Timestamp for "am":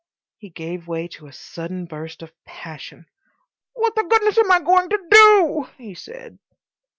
4.39-4.51